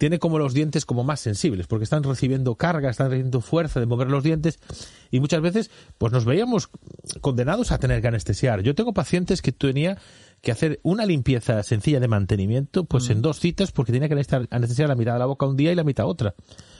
tiene 0.00 0.18
como 0.18 0.38
los 0.38 0.54
dientes 0.54 0.86
como 0.86 1.04
más 1.04 1.20
sensibles, 1.20 1.66
porque 1.66 1.84
están 1.84 2.02
recibiendo 2.02 2.54
carga, 2.54 2.88
están 2.88 3.10
recibiendo 3.10 3.42
fuerza 3.42 3.80
de 3.80 3.84
mover 3.84 4.08
los 4.08 4.24
dientes 4.24 4.58
y 5.10 5.20
muchas 5.20 5.42
veces 5.42 5.70
pues 5.98 6.10
nos 6.10 6.24
veíamos 6.24 6.70
condenados 7.20 7.70
a 7.70 7.76
tener 7.76 8.00
que 8.00 8.08
anestesiar. 8.08 8.62
Yo 8.62 8.74
tengo 8.74 8.94
pacientes 8.94 9.42
que 9.42 9.52
tenía 9.52 9.98
que 10.40 10.52
hacer 10.52 10.80
una 10.84 11.04
limpieza 11.04 11.62
sencilla 11.64 12.00
de 12.00 12.08
mantenimiento 12.08 12.84
pues 12.84 13.10
en 13.10 13.20
dos 13.20 13.40
citas 13.40 13.72
porque 13.72 13.92
tenía 13.92 14.08
que 14.08 14.14
anestesiar 14.50 14.88
la 14.88 14.94
mitad 14.94 15.12
de 15.12 15.18
la 15.18 15.26
boca 15.26 15.44
un 15.44 15.58
día 15.58 15.70
y 15.70 15.74
la 15.74 15.84
mitad 15.84 16.06
otra. 16.06 16.34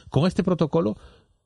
Con 0.09 0.27
este 0.27 0.43
protocolo 0.43 0.97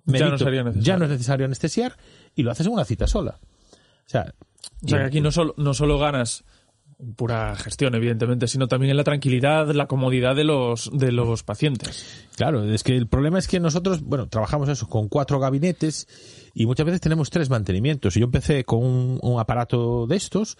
ya, 0.04 0.28
no 0.28 0.37
ya 0.75 0.97
no 0.97 1.07
es 1.07 1.11
necesario 1.11 1.45
anestesiar 1.45 1.97
y 2.37 2.45
lo 2.45 2.52
haces 2.52 2.69
en 2.69 2.73
una 2.73 2.85
cita 2.85 3.09
sola. 3.09 3.40
O 3.43 4.09
sea, 4.09 4.33
o 4.85 4.88
sea, 4.88 5.00
que 5.00 5.04
aquí 5.07 5.21
no 5.21 5.33
solo, 5.33 5.57
no 5.57 5.75
solo 5.75 5.99
ganas 5.99 6.45
pura 7.16 7.54
gestión, 7.56 7.94
evidentemente, 7.94 8.49
sino 8.49 8.68
también 8.68 8.90
en 8.90 8.96
la 8.96 9.04
tranquilidad, 9.04 9.70
la 9.70 9.87
comodidad 9.87 10.34
de 10.34 10.44
los, 10.44 10.90
de 10.92 11.12
los 11.12 11.42
pacientes. 11.42 12.26
Claro, 12.37 12.64
es 12.64 12.82
que 12.82 12.96
el 12.96 13.06
problema 13.06 13.38
es 13.38 13.49
que 13.49 13.61
nosotros, 13.61 14.02
bueno, 14.02 14.28
trabajamos 14.28 14.68
eso 14.68 14.88
con 14.88 15.08
cuatro 15.08 15.38
gabinetes 15.38 16.06
y 16.54 16.66
muchas 16.66 16.87
veces 16.87 17.00
tenemos 17.00 17.30
tres 17.30 17.50
mantenimientos. 17.50 18.14
Yo 18.14 18.25
empecé 18.25 18.64
con 18.64 19.18
un, 19.20 19.40
aparato 19.40 20.06
de 20.06 20.16
estos 20.16 20.56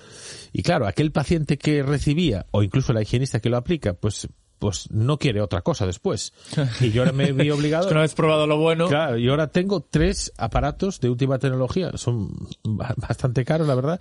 y 0.53 0.63
claro, 0.63 0.87
aquel 0.87 1.13
paciente 1.13 1.57
que 1.57 1.83
recibía, 1.83 2.47
o 2.51 2.63
incluso 2.63 2.93
la 2.93 3.03
higienista 3.03 3.41
que 3.41 3.51
lo 3.51 3.57
aplica, 3.57 3.95
pues 3.95 4.29
pues 4.59 4.91
no 4.91 5.19
quiere 5.19 5.43
otra 5.43 5.61
cosa 5.61 5.85
después. 5.85 6.33
Y 6.81 6.91
yo 6.91 7.03
ahora 7.03 7.13
me 7.13 7.33
vi 7.33 7.51
obligado. 7.51 7.83
es 7.83 7.89
que 7.89 7.93
una 7.93 8.01
vez 8.01 8.15
probado 8.15 8.47
lo 8.47 8.57
bueno. 8.57 8.89
Claro, 8.89 9.19
y 9.19 9.29
ahora 9.29 9.49
tengo 9.49 9.83
tres 9.83 10.33
aparatos 10.39 11.01
de 11.01 11.11
última 11.11 11.39
tecnología. 11.39 11.91
Son 11.97 12.31
bastante 12.65 13.45
caros, 13.45 13.69
la 13.69 13.75
verdad. 13.75 14.01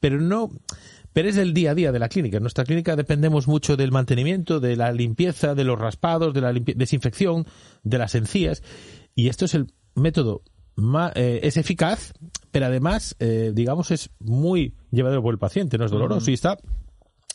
Pero 0.00 0.18
no, 0.18 0.50
pero 1.18 1.30
es 1.30 1.36
el 1.36 1.52
día 1.52 1.72
a 1.72 1.74
día 1.74 1.90
de 1.90 1.98
la 1.98 2.08
clínica. 2.08 2.36
En 2.36 2.44
nuestra 2.44 2.62
clínica 2.62 2.94
dependemos 2.94 3.48
mucho 3.48 3.76
del 3.76 3.90
mantenimiento, 3.90 4.60
de 4.60 4.76
la 4.76 4.92
limpieza, 4.92 5.56
de 5.56 5.64
los 5.64 5.76
raspados, 5.76 6.32
de 6.32 6.40
la 6.40 6.52
desinfección, 6.52 7.44
de 7.82 7.98
las 7.98 8.14
encías. 8.14 8.62
Y 9.16 9.26
esto 9.26 9.46
es 9.46 9.54
el 9.54 9.66
método 9.96 10.42
más, 10.76 11.10
eh, 11.16 11.40
es 11.42 11.56
eficaz, 11.56 12.12
pero 12.52 12.66
además, 12.66 13.16
eh, 13.18 13.50
digamos, 13.52 13.90
es 13.90 14.10
muy 14.20 14.76
llevadero 14.92 15.20
por 15.20 15.34
el 15.34 15.40
paciente, 15.40 15.76
no 15.76 15.86
es 15.86 15.90
doloroso 15.90 16.30
y 16.30 16.34
está, 16.34 16.56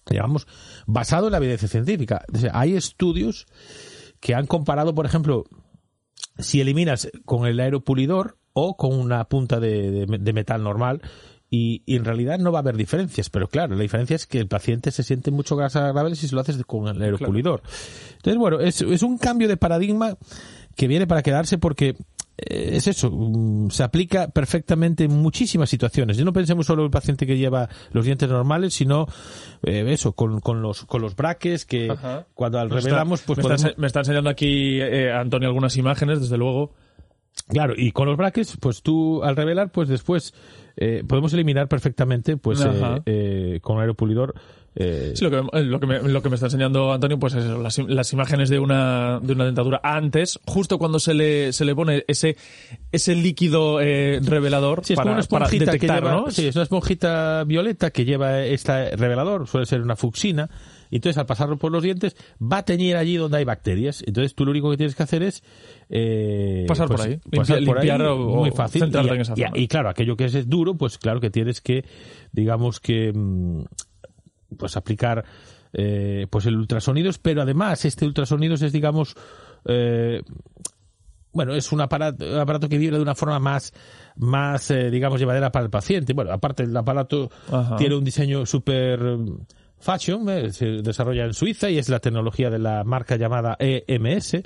digamos, 0.09 0.47
basado 0.87 1.25
en 1.25 1.33
la 1.33 1.39
evidencia 1.39 1.67
científica. 1.67 2.23
hay 2.53 2.77
estudios 2.77 3.47
que 4.21 4.33
han 4.33 4.47
comparado, 4.47 4.95
por 4.95 5.05
ejemplo, 5.05 5.43
si 6.39 6.61
eliminas 6.61 7.09
con 7.25 7.47
el 7.47 7.59
aeropulidor 7.59 8.37
o 8.53 8.77
con 8.77 8.97
una 8.97 9.25
punta 9.25 9.59
de 9.59 10.31
metal 10.33 10.63
normal, 10.63 11.01
y, 11.55 11.83
en 11.85 12.03
realidad 12.03 12.39
no 12.39 12.51
va 12.51 12.59
a 12.59 12.61
haber 12.61 12.77
diferencias, 12.77 13.29
pero 13.29 13.47
claro, 13.47 13.75
la 13.75 13.83
diferencia 13.83 14.15
es 14.15 14.25
que 14.25 14.39
el 14.39 14.47
paciente 14.47 14.89
se 14.89 15.03
siente 15.03 15.29
mucho 15.29 15.55
más 15.55 15.75
agradable 15.75 16.15
si 16.15 16.27
se 16.27 16.33
lo 16.33 16.41
haces 16.41 16.57
con 16.65 16.87
el 16.87 16.99
aeropulidor. 16.99 17.61
Entonces, 18.15 18.39
bueno, 18.39 18.59
es, 18.59 18.81
es 18.81 19.03
un 19.03 19.19
cambio 19.19 19.47
de 19.47 19.55
paradigma 19.55 20.17
que 20.75 20.87
viene 20.87 21.05
para 21.05 21.21
quedarse 21.21 21.59
porque 21.59 21.95
eh, 22.37 22.71
es 22.73 22.87
eso, 22.87 23.11
mm, 23.11 23.69
se 23.69 23.83
aplica 23.83 24.29
perfectamente 24.29 25.03
en 25.03 25.11
muchísimas 25.11 25.69
situaciones. 25.69 26.17
Y 26.17 26.23
no 26.23 26.33
pensemos 26.33 26.65
solo 26.65 26.81
en 26.81 26.85
el 26.85 26.91
paciente 26.91 27.27
que 27.27 27.37
lleva 27.37 27.69
los 27.91 28.03
dientes 28.03 28.27
normales, 28.27 28.73
sino 28.73 29.05
eh, 29.61 29.85
eso, 29.89 30.13
con, 30.13 30.39
con, 30.39 30.63
los, 30.63 30.85
con 30.85 31.03
los 31.03 31.15
braques 31.15 31.65
que 31.65 31.95
cuando 32.33 32.57
al 32.57 32.71
revelamos, 32.71 33.21
pues 33.21 33.45
me, 33.45 33.53
está, 33.53 33.73
me 33.77 33.85
está 33.85 33.99
enseñando 33.99 34.31
aquí 34.31 34.81
eh, 34.81 35.11
Antonio 35.13 35.49
algunas 35.49 35.77
imágenes, 35.77 36.19
desde 36.19 36.37
luego. 36.39 36.73
Claro, 37.53 37.73
y 37.77 37.91
con 37.91 38.07
los 38.07 38.17
brackets, 38.17 38.57
pues 38.59 38.81
tú 38.81 39.23
al 39.23 39.35
revelar, 39.35 39.71
pues 39.71 39.87
después 39.87 40.33
eh, 40.75 41.03
podemos 41.07 41.33
eliminar 41.33 41.67
perfectamente, 41.67 42.35
pues 42.35 42.65
eh, 42.65 43.01
eh, 43.05 43.59
con 43.61 43.79
aeropulidor. 43.79 44.33
Sí, 44.75 45.23
lo 45.23 45.29
que, 45.29 45.61
lo, 45.61 45.79
que 45.79 45.85
me, 45.85 45.99
lo 46.01 46.21
que 46.23 46.29
me 46.29 46.35
está 46.35 46.47
enseñando 46.47 46.93
Antonio, 46.93 47.19
pues 47.19 47.35
es 47.35 47.45
las, 47.45 47.77
las, 47.77 48.13
imágenes 48.13 48.49
de 48.49 48.57
una, 48.59 49.19
de 49.21 49.33
una 49.33 49.45
dentadura 49.45 49.79
antes, 49.83 50.39
justo 50.45 50.79
cuando 50.79 50.99
se 50.99 51.13
le, 51.13 51.53
se 51.53 51.63
le 51.63 51.75
pone 51.75 52.03
ese, 52.07 52.37
ese 52.91 53.15
líquido 53.15 53.77
revelador 53.77 54.83
sí, 54.83 54.93
es 54.93 54.97
para, 54.97 55.11
una 55.11 55.19
esponjita 55.19 55.65
detectar, 55.65 55.99
que 55.99 56.05
lleva, 56.07 56.21
¿no? 56.21 56.31
Sí, 56.31 56.47
es 56.47 56.55
una 56.55 56.63
esponjita 56.63 57.43
violeta 57.43 57.91
que 57.91 58.05
lleva 58.05 58.41
este 58.41 58.95
revelador, 58.95 59.47
suele 59.47 59.65
ser 59.67 59.81
una 59.81 59.95
fucsina, 59.95 60.49
y 60.93 60.97
entonces 60.97 61.17
al 61.17 61.25
pasarlo 61.25 61.57
por 61.57 61.71
los 61.71 61.81
dientes 61.81 62.15
va 62.39 62.59
a 62.59 62.65
teñir 62.65 62.95
allí 62.97 63.15
donde 63.15 63.39
hay 63.39 63.45
bacterias. 63.45 64.03
Entonces 64.05 64.35
tú 64.35 64.45
lo 64.45 64.51
único 64.51 64.69
que 64.69 64.77
tienes 64.77 64.93
que 64.93 65.01
hacer 65.01 65.23
es 65.23 65.43
eh, 65.89 66.65
pasar 66.67 66.87
por 66.87 66.97
pues, 66.97 67.07
ahí, 67.07 67.19
pasar 67.35 67.61
limpiar, 67.61 67.97
por 67.97 68.07
ahí, 68.07 68.11
o, 68.11 68.35
muy 68.35 68.51
fácil. 68.51 68.83
Y, 68.83 69.07
en 69.07 69.21
esa 69.21 69.33
y, 69.35 69.63
y, 69.63 69.67
claro, 69.67 69.89
aquello 69.89 70.15
que 70.15 70.25
es 70.25 70.47
duro, 70.47 70.75
pues 70.75 70.99
claro 70.99 71.19
que 71.19 71.31
tienes 71.31 71.61
que, 71.61 71.83
digamos 72.31 72.79
que, 72.79 73.11
mm, 73.11 73.63
pues 74.53 74.77
aplicar 74.77 75.23
eh, 75.73 76.27
pues 76.29 76.45
el 76.45 76.55
ultrasonidos, 76.55 77.19
pero 77.19 77.41
además 77.41 77.83
este 77.85 78.05
ultrasonidos 78.05 78.61
es, 78.61 78.71
digamos, 78.71 79.15
eh, 79.65 80.21
bueno, 81.31 81.55
es 81.55 81.71
un 81.71 81.81
aparato, 81.81 82.25
un 82.25 82.39
aparato 82.39 82.69
que 82.69 82.77
vibra 82.77 82.97
de 82.97 83.03
una 83.03 83.15
forma 83.15 83.39
más, 83.39 83.73
más 84.15 84.69
eh, 84.71 84.91
digamos, 84.91 85.19
llevadera 85.19 85.51
para 85.51 85.65
el 85.65 85.71
paciente. 85.71 86.13
Bueno, 86.13 86.31
aparte 86.31 86.63
el 86.63 86.77
aparato 86.77 87.29
Ajá. 87.51 87.75
tiene 87.75 87.95
un 87.95 88.03
diseño 88.03 88.45
súper 88.45 88.99
Fashion 89.83 90.29
eh, 90.29 90.53
se 90.53 90.65
desarrolla 90.81 91.25
en 91.25 91.33
Suiza 91.33 91.69
y 91.69 91.77
es 91.77 91.89
la 91.89 91.99
tecnología 91.99 92.49
de 92.49 92.57
la 92.57 92.85
marca 92.85 93.17
llamada 93.17 93.57
EMS, 93.59 94.37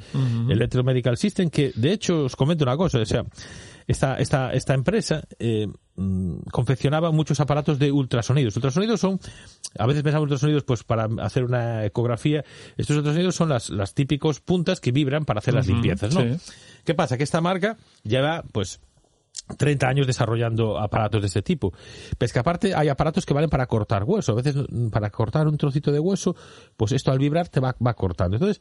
Electromedical 0.49 1.15
System, 1.15 1.49
que 1.51 1.71
de 1.75 1.91
hecho 1.91 2.23
os 2.23 2.35
comento 2.35 2.63
una 2.63 2.75
cosa, 2.75 2.99
o 2.99 3.05
sea, 3.05 3.23
esta, 3.87 4.17
esta, 4.17 4.51
esta 4.51 4.73
empresa 4.73 5.23
eh, 5.39 5.67
mm, 5.95 6.39
confeccionaba 6.51 7.11
muchos 7.11 7.39
aparatos 7.39 7.79
de 7.79 7.91
ultrasonidos. 7.91 8.55
Ultrasonidos 8.57 8.99
son, 8.99 9.19
a 9.79 9.87
veces 9.87 10.03
pensamos 10.03 10.23
ultrasonidos 10.23 10.63
pues 10.63 10.83
para 10.83 11.07
hacer 11.21 11.45
una 11.45 11.85
ecografía, 11.85 12.43
estos 12.75 12.97
ultrasonidos 12.97 13.35
son 13.35 13.49
las, 13.49 13.69
las 13.69 13.93
típicos 13.93 14.41
puntas 14.41 14.81
que 14.81 14.91
vibran 14.91 15.25
para 15.25 15.39
hacer 15.39 15.53
las 15.53 15.67
limpiezas, 15.67 16.13
¿no? 16.13 16.37
¿Qué 16.83 16.93
pasa? 16.93 17.17
Que 17.17 17.23
esta 17.23 17.41
marca 17.41 17.77
lleva 18.03 18.43
pues 18.51 18.81
30 19.57 19.87
años 19.87 20.07
desarrollando 20.07 20.77
aparatos 20.77 21.21
de 21.21 21.27
este 21.27 21.41
tipo. 21.41 21.71
Pero 22.17 22.25
es 22.25 22.33
que 22.33 22.39
aparte 22.39 22.75
hay 22.75 22.89
aparatos 22.89 23.25
que 23.25 23.33
valen 23.33 23.49
para 23.49 23.67
cortar 23.67 24.03
hueso. 24.03 24.33
A 24.33 24.35
veces 24.35 24.55
mm, 24.69 24.89
para 24.89 25.09
cortar 25.09 25.47
un 25.47 25.57
trocito 25.57 25.91
de 25.91 25.99
hueso, 25.99 26.35
pues 26.75 26.91
esto 26.91 27.11
al 27.11 27.19
vibrar 27.19 27.47
te 27.47 27.61
va, 27.61 27.75
va 27.85 27.93
cortando. 27.93 28.35
Entonces, 28.35 28.59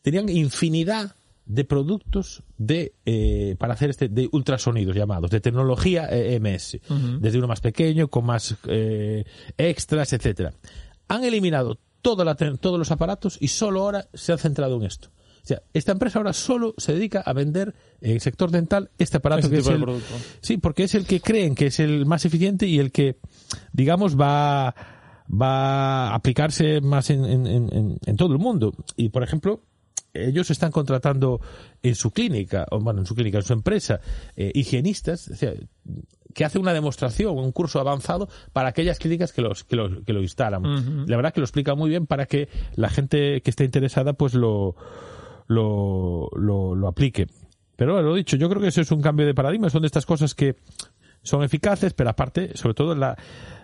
tenían 0.00 0.30
infinidad 0.30 1.16
de 1.46 1.64
productos 1.64 2.42
de 2.56 2.94
eh, 3.04 3.56
para 3.58 3.74
hacer 3.74 3.90
este 3.90 4.08
de 4.08 4.28
ultrasonidos 4.32 4.96
llamados 4.96 5.30
de 5.30 5.40
tecnología 5.40 6.08
EMS 6.10 6.78
desde 7.20 7.38
uno 7.38 7.48
más 7.48 7.60
pequeño 7.60 8.08
con 8.08 8.24
más 8.24 8.56
eh, 8.66 9.24
extras 9.58 10.12
etcétera. 10.12 10.54
Han 11.08 11.24
eliminado 11.24 11.78
toda 12.00 12.24
la, 12.24 12.34
todos 12.34 12.78
los 12.78 12.90
aparatos 12.90 13.36
y 13.40 13.48
solo 13.48 13.82
ahora 13.82 14.08
se 14.14 14.32
han 14.32 14.38
centrado 14.38 14.76
en 14.76 14.84
esto. 14.84 15.10
O 15.44 15.46
sea, 15.46 15.62
esta 15.74 15.92
empresa 15.92 16.18
ahora 16.18 16.32
solo 16.32 16.74
se 16.78 16.94
dedica 16.94 17.20
a 17.20 17.34
vender 17.34 17.74
en 18.00 18.12
el 18.12 18.20
sector 18.22 18.50
dental 18.50 18.90
este 18.98 19.18
aparato 19.18 19.46
este 19.46 19.56
que 19.56 19.60
es 19.60 19.68
el, 19.68 19.84
sí, 20.40 20.56
porque 20.56 20.84
es 20.84 20.94
el 20.94 21.06
que 21.06 21.20
creen 21.20 21.54
que 21.54 21.66
es 21.66 21.80
el 21.80 22.06
más 22.06 22.24
eficiente 22.24 22.66
y 22.66 22.78
el 22.78 22.92
que, 22.92 23.18
digamos, 23.72 24.18
va 24.18 24.74
va 25.30 26.08
a 26.08 26.14
aplicarse 26.14 26.80
más 26.80 27.10
en, 27.10 27.24
en, 27.24 27.98
en, 28.04 28.16
todo 28.16 28.32
el 28.32 28.38
mundo. 28.38 28.74
Y, 28.96 29.08
por 29.08 29.22
ejemplo, 29.22 29.62
ellos 30.14 30.50
están 30.50 30.70
contratando 30.70 31.40
en 31.82 31.94
su 31.94 32.12
clínica, 32.12 32.66
o 32.70 32.78
bueno, 32.80 33.00
en 33.00 33.06
su 33.06 33.14
clínica, 33.14 33.38
en 33.38 33.44
su 33.44 33.52
empresa, 33.52 34.00
eh, 34.36 34.50
higienistas, 34.54 35.28
o 35.28 35.34
sea, 35.34 35.52
que 36.32 36.44
hace 36.44 36.58
una 36.58 36.72
demostración, 36.72 37.36
un 37.38 37.52
curso 37.52 37.80
avanzado 37.80 38.28
para 38.52 38.68
aquellas 38.68 38.98
clínicas 38.98 39.32
que, 39.32 39.42
los, 39.42 39.64
que, 39.64 39.76
lo, 39.76 40.02
que 40.04 40.12
lo 40.12 40.22
instalan. 40.22 40.64
Uh 40.64 40.78
-huh. 40.78 41.06
La 41.06 41.16
verdad 41.16 41.32
que 41.32 41.40
lo 41.40 41.44
explica 41.44 41.74
muy 41.74 41.90
bien 41.90 42.06
para 42.06 42.26
que 42.26 42.48
la 42.74 42.88
gente 42.88 43.40
que 43.42 43.50
esté 43.50 43.64
interesada 43.64 44.14
pues 44.14 44.34
lo, 44.34 44.74
lo, 45.46 46.28
lo, 46.36 46.74
lo 46.74 46.88
aplique. 46.88 47.26
Pero 47.76 48.00
lo 48.02 48.14
dicho, 48.14 48.36
yo 48.36 48.48
creo 48.48 48.62
que 48.62 48.68
eso 48.68 48.80
es 48.80 48.90
un 48.92 49.00
cambio 49.00 49.26
de 49.26 49.34
paradigma, 49.34 49.68
son 49.68 49.82
de 49.82 49.86
estas 49.86 50.06
cosas 50.06 50.34
que 50.34 50.56
son 51.24 51.42
eficaces, 51.42 51.92
pero 51.94 52.10
aparte, 52.10 52.56
sobre 52.56 52.74
todo 52.74 52.94
la, 52.94 53.16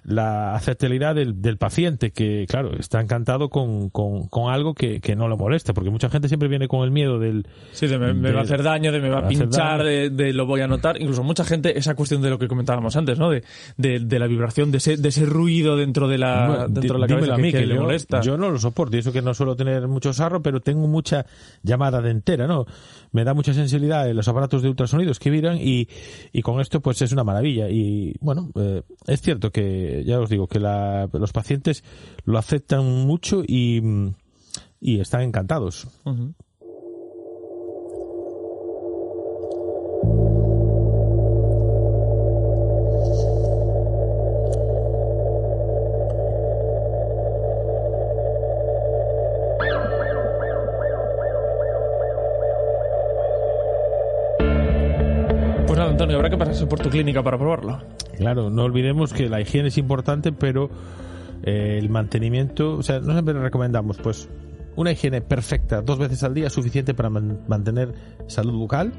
la 0.03 0.55
aceptabilidad 0.55 1.15
del, 1.15 1.43
del, 1.43 1.59
paciente, 1.59 2.11
que 2.11 2.47
claro, 2.49 2.73
está 2.79 3.01
encantado 3.01 3.51
con, 3.51 3.91
con, 3.91 4.29
con 4.29 4.53
algo 4.53 4.75
que, 4.75 5.01
que, 5.01 5.15
no 5.15 5.29
lo 5.29 5.37
molesta, 5.37 5.75
porque 5.75 5.91
mucha 5.91 6.09
gente 6.09 6.29
siempre 6.29 6.49
viene 6.49 6.69
con 6.69 6.85
el 6.85 6.91
miedo 6.91 7.19
del... 7.19 7.47
Sí, 7.73 7.87
de 7.87 7.99
me, 7.99 8.15
me 8.15 8.33
va 8.33 8.41
a 8.41 8.43
hacer 8.45 8.63
daño, 8.63 8.93
de 8.93 9.01
me 9.01 9.11
va 9.11 9.19
a 9.19 9.29
pinchar, 9.29 9.85
de, 9.85 10.11
de, 10.11 10.33
lo 10.33 10.47
voy 10.47 10.63
a 10.63 10.67
notar. 10.67 11.01
Incluso 11.01 11.23
mucha 11.23 11.45
gente, 11.45 11.79
esa 11.79 11.95
cuestión 11.95 12.23
de 12.23 12.31
lo 12.31 12.39
que 12.39 12.49
comentábamos 12.49 12.97
antes, 12.97 13.19
¿no? 13.19 13.31
De, 13.31 13.45
de, 13.77 14.01
de 14.01 14.19
la 14.19 14.27
vibración, 14.27 14.71
de 14.71 14.79
ese, 14.79 14.97
de 14.97 15.09
ese 15.11 15.27
ruido 15.27 15.77
dentro 15.77 16.09
de 16.09 16.19
la, 16.19 16.67
dentro 16.69 16.95
de 16.95 17.01
la 17.01 17.07
cabeza 17.07 17.35
a 17.35 17.39
mí, 17.39 17.53
que, 17.53 17.59
que, 17.59 17.67
le 17.67 17.75
yo, 17.75 17.83
molesta. 17.83 18.21
Yo 18.23 18.39
no 18.39 18.51
lo 18.51 18.59
soporto, 18.59 18.97
y 18.97 19.01
eso 19.01 19.13
que 19.13 19.23
no 19.23 19.35
suelo 19.35 19.55
tener 19.55 19.87
mucho 19.87 20.13
sarro, 20.13 20.43
pero 20.43 20.61
tengo 20.61 20.87
mucha 20.87 21.27
llamada 21.63 22.01
de 22.01 22.11
entera, 22.11 22.47
¿no? 22.47 22.67
Me 23.13 23.25
da 23.25 23.35
mucha 23.35 23.53
sensibilidad 23.53 24.09
en 24.09 24.17
los 24.17 24.29
aparatos 24.29 24.63
de 24.63 24.69
ultrasonidos 24.69 25.19
que 25.19 25.31
vibran 25.31 25.59
y, 25.61 25.89
y 26.33 26.43
con 26.43 26.61
esto 26.61 26.81
pues 26.81 27.03
es 27.03 27.13
una 27.13 27.25
maravilla. 27.25 27.50
Y 27.51 28.15
bueno, 28.21 28.51
eh, 28.55 28.83
es 29.07 29.21
cierto 29.21 29.51
que, 29.51 30.05
ya 30.07 30.21
os 30.21 30.31
digo, 30.31 30.47
que 30.47 30.61
la 30.61 31.09
los 31.13 31.33
pacientes 31.33 31.85
lo 32.25 32.39
aceptan 32.39 32.85
mucho 33.07 33.43
y, 33.47 33.83
están 34.81 35.23
encantados. 35.23 35.89
Por 56.69 56.81
tu 56.81 56.91
clínica 56.91 57.23
para 57.23 57.39
probarlo. 57.39 57.81
Claro, 58.17 58.51
no 58.51 58.65
olvidemos 58.65 59.13
que 59.13 59.29
la 59.29 59.41
higiene 59.41 59.69
es 59.69 59.79
importante, 59.79 60.33
pero 60.33 60.71
eh, 61.43 61.79
el 61.79 61.89
mantenimiento, 61.89 62.77
o 62.77 62.83
sea, 62.83 63.01
no 63.01 63.13
siempre 63.13 63.35
recomendamos, 63.35 63.99
pues, 63.99 64.29
una 64.77 64.93
higiene 64.93 65.21
perfecta 65.21 65.83
dos 65.83 65.99
veces 65.99 66.23
al 66.23 66.35
día 66.35 66.47
es 66.47 66.53
suficiente 66.53 66.95
para 66.95 67.11
mantener 67.11 67.93
salud 68.29 68.53
bucal 68.53 68.93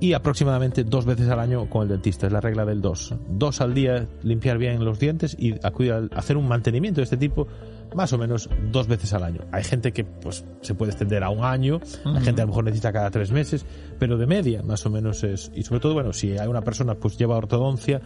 y 0.00 0.14
aproximadamente 0.14 0.82
dos 0.82 1.06
veces 1.06 1.28
al 1.28 1.38
año 1.38 1.70
con 1.70 1.82
el 1.82 1.88
dentista. 1.88 2.26
Es 2.26 2.32
la 2.32 2.40
regla 2.40 2.64
del 2.64 2.80
dos. 2.80 3.14
Dos 3.28 3.60
al 3.60 3.72
día 3.72 4.08
limpiar 4.22 4.58
bien 4.58 4.84
los 4.84 4.98
dientes 4.98 5.36
y 5.38 5.54
hacer 5.62 6.36
un 6.36 6.48
mantenimiento 6.48 7.00
de 7.00 7.04
este 7.04 7.16
tipo 7.16 7.46
más 7.94 8.12
o 8.12 8.18
menos 8.18 8.48
dos 8.70 8.86
veces 8.88 9.12
al 9.12 9.22
año. 9.22 9.40
Hay 9.52 9.64
gente 9.64 9.92
que 9.92 10.04
pues 10.04 10.44
se 10.60 10.74
puede 10.74 10.92
extender 10.92 11.22
a 11.22 11.30
un 11.30 11.44
año, 11.44 11.80
hay 12.04 12.24
gente 12.24 12.42
a 12.42 12.44
lo 12.44 12.48
mejor 12.48 12.64
necesita 12.64 12.92
cada 12.92 13.10
tres 13.10 13.32
meses, 13.32 13.66
pero 13.98 14.16
de 14.16 14.26
media 14.26 14.62
más 14.62 14.84
o 14.86 14.90
menos 14.90 15.24
es. 15.24 15.50
Y 15.54 15.62
sobre 15.62 15.80
todo, 15.80 15.94
bueno, 15.94 16.12
si 16.12 16.36
hay 16.38 16.48
una 16.48 16.62
persona 16.62 16.94
pues 16.94 17.18
lleva 17.18 17.36
ortodoncia, 17.36 18.00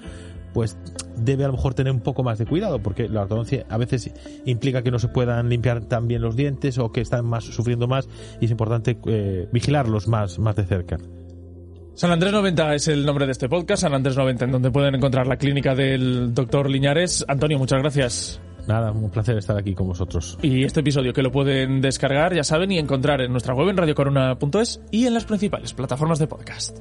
pues 0.52 0.78
debe 1.16 1.44
a 1.44 1.48
lo 1.48 1.54
mejor 1.54 1.74
tener 1.74 1.92
un 1.92 2.00
poco 2.00 2.22
más 2.22 2.38
de 2.38 2.46
cuidado, 2.46 2.82
porque 2.82 3.08
la 3.08 3.22
ortodoncia 3.22 3.66
a 3.68 3.76
veces 3.76 4.10
implica 4.44 4.82
que 4.82 4.90
no 4.90 4.98
se 4.98 5.08
puedan 5.08 5.48
limpiar 5.48 5.84
tan 5.84 6.08
bien 6.08 6.22
los 6.22 6.36
dientes 6.36 6.78
o 6.78 6.92
que 6.92 7.00
están 7.00 7.26
más 7.26 7.44
sufriendo 7.44 7.86
más 7.86 8.08
y 8.40 8.46
es 8.46 8.50
importante 8.50 8.98
eh, 9.06 9.48
vigilarlos 9.52 10.08
más, 10.08 10.38
más 10.38 10.56
de 10.56 10.64
cerca. 10.64 10.98
San 11.94 12.10
Andrés 12.10 12.30
90 12.30 12.74
es 12.74 12.88
el 12.88 13.06
nombre 13.06 13.24
de 13.24 13.32
este 13.32 13.48
podcast, 13.48 13.82
San 13.82 13.94
Andrés 13.94 14.16
90, 14.18 14.44
en 14.44 14.52
donde 14.52 14.70
pueden 14.70 14.94
encontrar 14.94 15.26
la 15.26 15.36
clínica 15.36 15.74
del 15.74 16.34
doctor 16.34 16.68
Liñares. 16.68 17.24
Antonio, 17.26 17.58
muchas 17.58 17.80
gracias. 17.80 18.40
Nada, 18.66 18.92
un 18.92 19.10
placer 19.10 19.38
estar 19.38 19.56
aquí 19.56 19.74
con 19.74 19.88
vosotros. 19.88 20.38
Y 20.42 20.64
este 20.64 20.80
episodio 20.80 21.12
que 21.12 21.22
lo 21.22 21.30
pueden 21.30 21.80
descargar, 21.80 22.34
ya 22.34 22.44
saben, 22.44 22.72
y 22.72 22.78
encontrar 22.78 23.20
en 23.20 23.30
nuestra 23.30 23.54
web 23.54 23.68
en 23.68 23.76
radiocorona.es 23.76 24.80
y 24.90 25.06
en 25.06 25.14
las 25.14 25.24
principales 25.24 25.72
plataformas 25.72 26.18
de 26.18 26.26
podcast. 26.26 26.78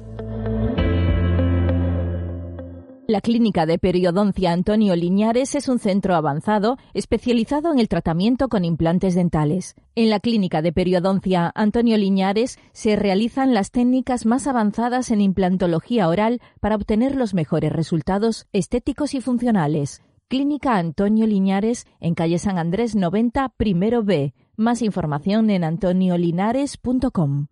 La 3.08 3.20
Clínica 3.20 3.66
de 3.66 3.78
Periodoncia 3.78 4.50
Antonio 4.50 4.96
Liñares 4.96 5.54
es 5.54 5.68
un 5.68 5.78
centro 5.78 6.16
avanzado 6.16 6.76
especializado 6.92 7.72
en 7.72 7.78
el 7.78 7.86
tratamiento 7.86 8.48
con 8.48 8.64
implantes 8.64 9.14
dentales. 9.14 9.76
En 9.94 10.10
la 10.10 10.18
Clínica 10.18 10.60
de 10.60 10.72
Periodoncia 10.72 11.52
Antonio 11.54 11.96
Liñares 11.96 12.58
se 12.72 12.96
realizan 12.96 13.54
las 13.54 13.70
técnicas 13.70 14.26
más 14.26 14.48
avanzadas 14.48 15.12
en 15.12 15.20
implantología 15.20 16.08
oral 16.08 16.40
para 16.58 16.74
obtener 16.74 17.14
los 17.14 17.32
mejores 17.32 17.72
resultados 17.72 18.48
estéticos 18.52 19.14
y 19.14 19.20
funcionales. 19.20 20.02
Clínica 20.28 20.76
Antonio 20.76 21.24
Liñares 21.24 21.86
en 22.00 22.14
calle 22.14 22.40
San 22.40 22.58
Andrés 22.58 22.96
90, 22.96 23.50
primero 23.50 24.02
B. 24.02 24.34
Más 24.56 24.82
información 24.82 25.50
en 25.50 25.62
antoniolinares.com. 25.62 27.46